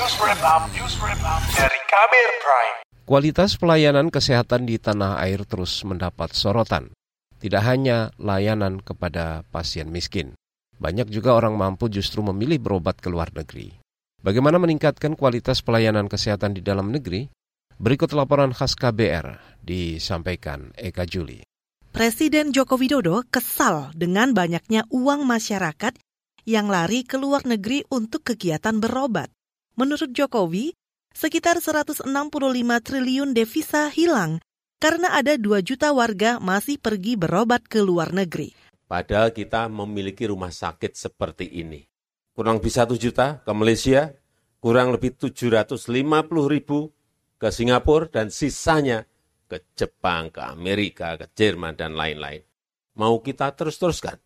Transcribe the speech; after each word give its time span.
News 0.00 0.16
Wrap 0.16 0.40
Up, 0.40 0.64
News 0.72 0.96
Wrap 0.96 1.20
Up 1.20 1.44
dari 1.60 1.76
Kabir 1.84 2.28
Prime. 2.40 2.76
Kualitas 3.04 3.60
pelayanan 3.60 4.08
kesehatan 4.08 4.64
di 4.64 4.80
tanah 4.80 5.20
air 5.20 5.44
terus 5.44 5.84
mendapat 5.84 6.32
sorotan. 6.32 6.88
Tidak 7.36 7.60
hanya 7.60 8.08
layanan 8.16 8.80
kepada 8.80 9.44
pasien 9.52 9.92
miskin. 9.92 10.32
Banyak 10.80 11.12
juga 11.12 11.36
orang 11.36 11.52
mampu 11.52 11.92
justru 11.92 12.24
memilih 12.24 12.56
berobat 12.64 12.96
ke 12.96 13.12
luar 13.12 13.28
negeri. 13.36 13.76
Bagaimana 14.24 14.56
meningkatkan 14.56 15.20
kualitas 15.20 15.60
pelayanan 15.60 16.08
kesehatan 16.08 16.56
di 16.56 16.64
dalam 16.64 16.88
negeri? 16.88 17.28
Berikut 17.76 18.16
laporan 18.16 18.56
khas 18.56 18.72
KBR 18.80 19.60
disampaikan 19.60 20.72
Eka 20.80 21.04
Juli. 21.04 21.44
Presiden 21.92 22.56
Joko 22.56 22.80
Widodo 22.80 23.20
kesal 23.28 23.92
dengan 23.92 24.32
banyaknya 24.32 24.88
uang 24.88 25.28
masyarakat 25.28 25.92
yang 26.48 26.72
lari 26.72 27.04
ke 27.04 27.20
luar 27.20 27.44
negeri 27.44 27.84
untuk 27.92 28.24
kegiatan 28.24 28.80
berobat. 28.80 29.28
Menurut 29.80 30.12
Jokowi, 30.12 30.76
sekitar 31.16 31.56
165 31.56 32.04
triliun 32.84 33.32
devisa 33.32 33.88
hilang 33.88 34.36
karena 34.76 35.16
ada 35.16 35.40
2 35.40 35.64
juta 35.64 35.96
warga 35.96 36.36
masih 36.36 36.76
pergi 36.76 37.16
berobat 37.16 37.64
ke 37.64 37.80
luar 37.80 38.12
negeri. 38.12 38.52
Padahal 38.84 39.32
kita 39.32 39.72
memiliki 39.72 40.28
rumah 40.28 40.52
sakit 40.52 40.92
seperti 40.92 41.64
ini. 41.64 41.80
Kurang 42.36 42.60
lebih 42.60 42.68
1 42.76 42.92
juta 43.00 43.40
ke 43.40 43.52
Malaysia, 43.56 44.12
kurang 44.60 44.92
lebih 44.92 45.16
750 45.16 45.88
ribu 46.44 46.92
ke 47.40 47.48
Singapura, 47.48 48.12
dan 48.12 48.28
sisanya 48.28 49.08
ke 49.48 49.64
Jepang, 49.72 50.28
ke 50.28 50.44
Amerika, 50.44 51.16
ke 51.16 51.32
Jerman, 51.32 51.80
dan 51.80 51.96
lain-lain. 51.96 52.44
Mau 53.00 53.24
kita 53.24 53.56
terus-teruskan. 53.56 54.20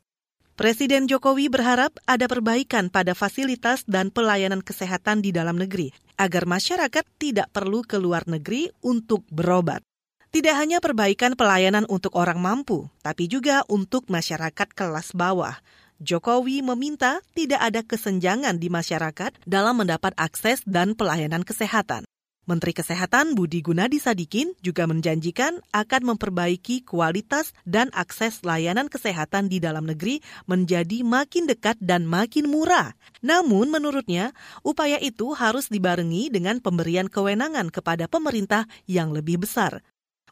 Presiden 0.55 1.11
Jokowi 1.11 1.51
berharap 1.51 1.99
ada 2.07 2.31
perbaikan 2.31 2.87
pada 2.87 3.11
fasilitas 3.19 3.83
dan 3.91 4.15
pelayanan 4.15 4.63
kesehatan 4.63 5.19
di 5.19 5.35
dalam 5.35 5.59
negeri, 5.59 5.91
agar 6.15 6.47
masyarakat 6.47 7.03
tidak 7.19 7.51
perlu 7.51 7.83
ke 7.83 7.99
luar 7.99 8.23
negeri 8.31 8.71
untuk 8.79 9.27
berobat. 9.35 9.83
Tidak 10.31 10.55
hanya 10.55 10.79
perbaikan 10.79 11.35
pelayanan 11.35 11.91
untuk 11.91 12.15
orang 12.15 12.39
mampu, 12.39 12.87
tapi 13.03 13.27
juga 13.27 13.67
untuk 13.67 14.07
masyarakat 14.07 14.71
kelas 14.71 15.11
bawah. 15.19 15.59
Jokowi 15.99 16.63
meminta 16.63 17.19
tidak 17.35 17.59
ada 17.59 17.83
kesenjangan 17.83 18.55
di 18.55 18.71
masyarakat 18.71 19.35
dalam 19.51 19.83
mendapat 19.83 20.15
akses 20.15 20.63
dan 20.63 20.95
pelayanan 20.95 21.43
kesehatan. 21.43 22.07
Menteri 22.45 22.77
Kesehatan 22.77 23.33
Budi 23.33 23.65
Gunadi 23.65 23.97
Sadikin 23.97 24.53
juga 24.61 24.85
menjanjikan 24.85 25.65
akan 25.73 26.13
memperbaiki 26.13 26.85
kualitas 26.85 27.57
dan 27.65 27.89
akses 27.97 28.45
layanan 28.45 28.93
kesehatan 28.93 29.49
di 29.49 29.65
dalam 29.65 29.89
negeri 29.89 30.21
menjadi 30.45 31.01
makin 31.01 31.49
dekat 31.49 31.81
dan 31.81 32.05
makin 32.05 32.53
murah. 32.53 32.93
Namun 33.25 33.73
menurutnya, 33.73 34.37
upaya 34.61 35.01
itu 35.01 35.33
harus 35.33 35.73
dibarengi 35.73 36.29
dengan 36.29 36.61
pemberian 36.61 37.09
kewenangan 37.09 37.73
kepada 37.73 38.13
pemerintah 38.13 38.69
yang 38.85 39.17
lebih 39.17 39.41
besar. 39.41 39.81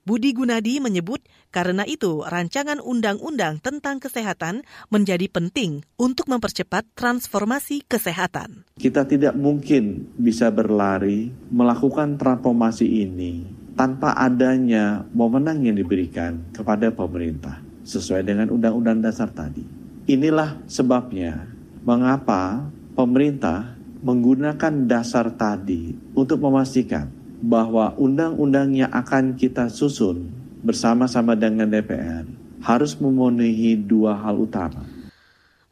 Budi 0.03 0.35
Gunadi 0.35 0.83
menyebut 0.83 1.23
karena 1.55 1.87
itu 1.87 2.27
rancangan 2.27 2.83
undang-undang 2.83 3.63
tentang 3.63 4.03
kesehatan 4.03 4.67
menjadi 4.91 5.31
penting 5.31 5.87
untuk 5.95 6.27
mempercepat 6.27 6.83
transformasi 6.99 7.87
kesehatan. 7.87 8.67
Kita 8.75 9.07
tidak 9.07 9.39
mungkin 9.39 10.11
bisa 10.19 10.51
berlari 10.51 11.31
melakukan 11.55 12.19
transformasi 12.19 13.07
ini 13.07 13.47
tanpa 13.79 14.19
adanya 14.19 15.07
wewenang 15.15 15.63
yang 15.63 15.79
diberikan 15.79 16.51
kepada 16.51 16.91
pemerintah 16.91 17.63
sesuai 17.87 18.27
dengan 18.27 18.51
undang-undang 18.51 19.07
dasar 19.07 19.31
tadi. 19.31 19.63
Inilah 20.11 20.67
sebabnya 20.67 21.47
mengapa 21.87 22.67
pemerintah 22.99 23.79
menggunakan 24.03 24.91
dasar 24.91 25.31
tadi 25.39 25.95
untuk 26.19 26.43
memastikan 26.43 27.22
bahwa 27.43 27.93
undang-undang 27.99 28.71
yang 28.73 28.95
akan 28.95 29.35
kita 29.35 29.67
susun 29.67 30.31
bersama-sama 30.63 31.35
dengan 31.35 31.67
DPR 31.67 32.23
harus 32.63 32.95
memenuhi 32.95 33.75
dua 33.75 34.15
hal 34.15 34.39
utama. 34.39 34.87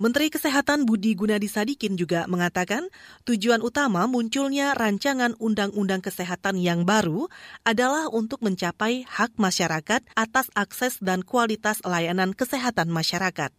Menteri 0.00 0.32
Kesehatan 0.32 0.88
Budi 0.88 1.12
Gunadi 1.12 1.44
Sadikin 1.44 1.92
juga 1.92 2.24
mengatakan 2.24 2.88
tujuan 3.28 3.60
utama 3.60 4.08
munculnya 4.08 4.72
rancangan 4.72 5.36
undang-undang 5.36 6.00
kesehatan 6.00 6.56
yang 6.56 6.88
baru 6.88 7.28
adalah 7.68 8.08
untuk 8.08 8.40
mencapai 8.40 9.04
hak 9.04 9.36
masyarakat 9.36 10.00
atas 10.16 10.48
akses 10.56 11.04
dan 11.04 11.20
kualitas 11.20 11.84
layanan 11.84 12.32
kesehatan 12.32 12.88
masyarakat. 12.88 13.52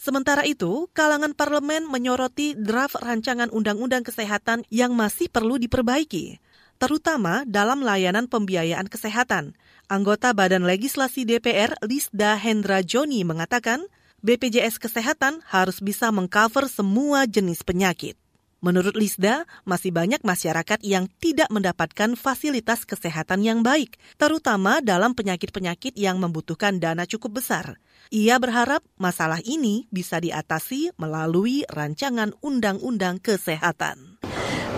Sementara 0.00 0.48
itu, 0.48 0.88
kalangan 0.96 1.36
parlemen 1.36 1.84
menyoroti 1.84 2.56
draft 2.56 2.96
rancangan 2.96 3.52
undang-undang 3.52 4.00
kesehatan 4.00 4.64
yang 4.72 4.96
masih 4.96 5.28
perlu 5.28 5.60
diperbaiki 5.60 6.40
terutama 6.80 7.44
dalam 7.44 7.84
layanan 7.84 8.24
pembiayaan 8.26 8.88
kesehatan. 8.88 9.52
Anggota 9.92 10.32
Badan 10.32 10.64
Legislasi 10.64 11.28
DPR 11.28 11.76
Lisda 11.84 12.40
Hendra 12.40 12.80
Joni 12.80 13.20
mengatakan, 13.22 13.84
BPJS 14.24 14.80
Kesehatan 14.80 15.44
harus 15.44 15.84
bisa 15.84 16.08
mengcover 16.08 16.72
semua 16.72 17.28
jenis 17.28 17.60
penyakit. 17.60 18.16
Menurut 18.60 18.92
Lisda, 18.92 19.48
masih 19.64 19.88
banyak 19.88 20.20
masyarakat 20.20 20.84
yang 20.84 21.08
tidak 21.16 21.48
mendapatkan 21.48 22.12
fasilitas 22.12 22.84
kesehatan 22.84 23.40
yang 23.40 23.64
baik, 23.64 23.96
terutama 24.20 24.84
dalam 24.84 25.16
penyakit-penyakit 25.16 25.96
yang 25.96 26.20
membutuhkan 26.20 26.76
dana 26.76 27.08
cukup 27.08 27.40
besar. 27.40 27.80
Ia 28.12 28.36
berharap 28.36 28.84
masalah 29.00 29.40
ini 29.48 29.88
bisa 29.88 30.20
diatasi 30.20 30.92
melalui 31.00 31.64
rancangan 31.72 32.36
undang-undang 32.44 33.16
kesehatan. 33.24 34.20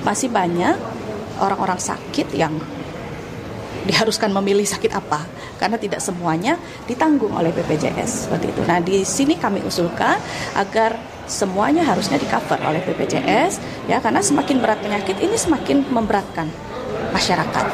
Masih 0.06 0.30
banyak 0.30 0.78
orang-orang 1.42 1.82
sakit 1.82 2.30
yang 2.38 2.54
diharuskan 3.82 4.30
memilih 4.30 4.62
sakit 4.62 4.94
apa 4.94 5.26
karena 5.58 5.74
tidak 5.74 5.98
semuanya 5.98 6.54
ditanggung 6.86 7.34
oleh 7.34 7.50
BPJS 7.50 8.30
seperti 8.30 8.54
itu. 8.54 8.62
Nah, 8.62 8.78
di 8.78 9.02
sini 9.02 9.34
kami 9.34 9.58
usulkan 9.66 10.18
agar 10.54 10.94
semuanya 11.26 11.82
harusnya 11.82 12.18
di 12.18 12.26
cover 12.26 12.62
oleh 12.62 12.82
BPJS 12.82 13.86
ya 13.90 13.98
karena 13.98 14.22
semakin 14.22 14.62
berat 14.62 14.78
penyakit 14.82 15.18
ini 15.18 15.34
semakin 15.34 15.82
memberatkan 15.90 16.46
masyarakat. 17.10 17.66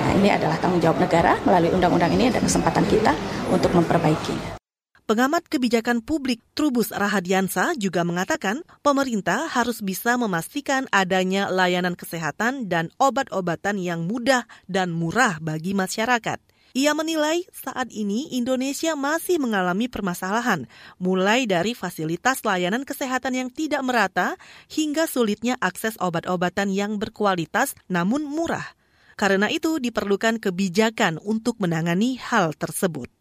Nah, 0.00 0.10
ini 0.16 0.32
adalah 0.32 0.56
tanggung 0.56 0.80
jawab 0.80 1.00
negara 1.00 1.36
melalui 1.44 1.72
undang-undang 1.76 2.12
ini 2.16 2.32
ada 2.32 2.40
kesempatan 2.40 2.84
kita 2.88 3.12
untuk 3.52 3.72
memperbaikinya. 3.76 4.63
Pengamat 5.04 5.52
kebijakan 5.52 6.00
publik 6.00 6.40
Trubus 6.56 6.88
Rahadiansa 6.88 7.76
juga 7.76 8.08
mengatakan 8.08 8.64
pemerintah 8.80 9.52
harus 9.52 9.84
bisa 9.84 10.16
memastikan 10.16 10.88
adanya 10.88 11.52
layanan 11.52 11.92
kesehatan 11.92 12.72
dan 12.72 12.88
obat-obatan 12.96 13.76
yang 13.76 14.08
mudah 14.08 14.48
dan 14.64 14.96
murah 14.96 15.36
bagi 15.44 15.76
masyarakat. 15.76 16.40
Ia 16.72 16.96
menilai 16.96 17.44
saat 17.52 17.92
ini 17.92 18.32
Indonesia 18.32 18.96
masih 18.96 19.36
mengalami 19.36 19.92
permasalahan, 19.92 20.72
mulai 20.96 21.44
dari 21.44 21.76
fasilitas 21.76 22.40
layanan 22.40 22.88
kesehatan 22.88 23.36
yang 23.36 23.52
tidak 23.52 23.84
merata 23.84 24.40
hingga 24.72 25.04
sulitnya 25.04 25.60
akses 25.60 26.00
obat-obatan 26.00 26.72
yang 26.72 26.96
berkualitas 26.96 27.76
namun 27.92 28.24
murah. 28.24 28.72
Karena 29.20 29.52
itu 29.52 29.76
diperlukan 29.76 30.40
kebijakan 30.40 31.20
untuk 31.20 31.60
menangani 31.60 32.16
hal 32.16 32.56
tersebut 32.56 33.12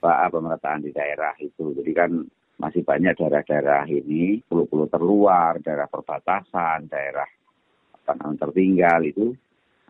pemerataan 0.00 0.84
di 0.84 0.90
daerah 0.92 1.34
itu. 1.40 1.72
Jadi 1.76 1.92
kan 1.96 2.10
masih 2.56 2.82
banyak 2.82 3.16
daerah-daerah 3.20 3.84
ini, 3.88 4.40
pulau-pulau 4.48 4.88
terluar, 4.88 5.60
daerah 5.60 5.88
perbatasan, 5.88 6.88
daerah 6.88 7.28
apa 8.06 8.22
namanya 8.22 8.46
tertinggal 8.46 9.00
itu 9.02 9.34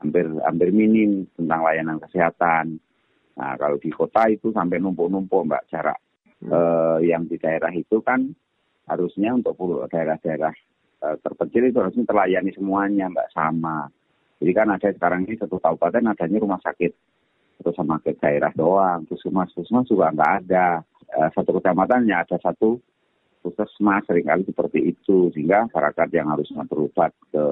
hampir 0.01 0.25
hampir 0.41 0.69
minim 0.73 1.29
tentang 1.37 1.61
layanan 1.63 2.01
kesehatan. 2.01 2.81
Nah 3.37 3.53
kalau 3.61 3.77
di 3.77 3.93
kota 3.93 4.33
itu 4.33 4.51
sampai 4.57 4.81
numpuk-numpuk 4.81 5.45
mbak 5.45 5.69
jarak 5.69 6.01
hmm. 6.41 6.49
eh, 6.49 6.99
yang 7.13 7.29
di 7.29 7.37
daerah 7.37 7.69
itu 7.77 8.01
kan 8.01 8.25
harusnya 8.89 9.37
untuk 9.37 9.53
daerah-daerah 9.93 10.55
eh, 11.05 11.17
terpencil 11.21 11.63
itu 11.69 11.79
harusnya 11.79 12.05
terlayani 12.09 12.51
semuanya 12.57 13.13
mbak 13.13 13.29
sama. 13.37 13.93
Jadi 14.41 14.53
kan 14.53 14.69
ada 14.73 14.89
sekarang 14.93 15.29
ini 15.29 15.37
satu 15.37 15.61
kabupaten 15.61 16.13
adanya 16.13 16.41
rumah 16.41 16.61
sakit 16.61 16.93
atau 17.61 17.73
sama 17.75 18.01
ke 18.01 18.17
daerah 18.19 18.53
doang. 18.53 19.05
Puskesmas, 19.09 19.53
puskesmas 19.53 19.89
juga 19.89 20.13
nggak 20.13 20.33
ada. 20.45 20.83
Uh, 21.07 21.31
satu 21.33 21.57
kecamatannya 21.57 22.17
ada 22.19 22.37
satu 22.43 22.83
puskesmas 23.47 24.03
sering 24.11 24.27
kali 24.27 24.43
seperti 24.43 24.91
itu 24.91 25.31
sehingga 25.31 25.71
masyarakat 25.71 26.09
yang 26.11 26.27
harusnya 26.35 26.67
berobat 26.67 27.15
ke 27.31 27.47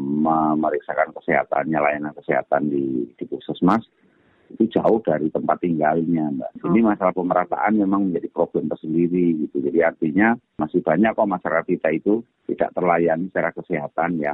memeriksakan 0.00 1.12
kesehatannya 1.12 1.76
layanan 1.76 2.16
kesehatan 2.16 2.72
di, 2.72 3.12
di 3.12 3.24
puskesmas 3.28 3.84
itu 4.52 4.68
jauh 4.68 5.00
dari 5.00 5.32
tempat 5.32 5.64
tinggalnya 5.64 6.28
mbak. 6.28 6.52
Ini 6.60 6.78
oh. 6.84 6.92
masalah 6.92 7.14
pemerataan 7.16 7.72
memang 7.80 8.08
menjadi 8.08 8.28
problem 8.28 8.68
tersendiri 8.68 9.48
gitu. 9.48 9.64
Jadi 9.64 9.80
artinya 9.80 10.36
masih 10.60 10.84
banyak 10.84 11.16
kok 11.16 11.28
masyarakat 11.28 11.66
kita 11.72 11.88
itu 11.96 12.20
tidak 12.52 12.72
terlayani 12.76 13.32
secara 13.32 13.50
kesehatan 13.56 14.20
ya. 14.20 14.32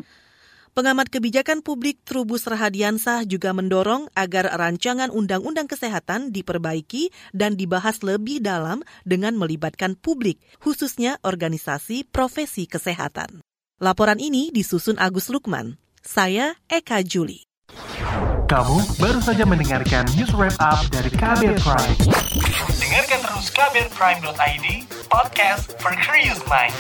Pengamat 0.79 1.11
kebijakan 1.11 1.67
publik 1.67 2.07
Trubus 2.07 2.47
Rahadiansah 2.47 3.27
juga 3.27 3.51
mendorong 3.51 4.07
agar 4.15 4.47
rancangan 4.55 5.11
undang-undang 5.11 5.67
kesehatan 5.67 6.31
diperbaiki 6.31 7.11
dan 7.35 7.59
dibahas 7.59 7.99
lebih 8.07 8.39
dalam 8.39 8.87
dengan 9.03 9.35
melibatkan 9.35 9.99
publik, 9.99 10.39
khususnya 10.63 11.19
organisasi 11.27 12.07
profesi 12.07 12.71
kesehatan. 12.71 13.43
Laporan 13.83 14.23
ini 14.23 14.55
disusun 14.55 14.95
Agus 15.03 15.27
Lukman. 15.35 15.83
Saya 15.99 16.55
Eka 16.71 17.03
Juli. 17.03 17.43
Kamu 18.47 18.79
baru 19.03 19.19
saja 19.19 19.43
mendengarkan 19.43 20.07
news 20.15 20.31
wrap 20.31 20.55
up 20.63 20.79
dari 20.95 21.11
Kabel 21.11 21.59
Prime. 21.59 21.99
Dengarkan 22.79 23.19
terus 23.27 23.51
kbrprime.id, 23.51 24.67
podcast 25.11 25.75
for 25.83 25.91
curious 26.07 26.39
mind. 26.47 26.79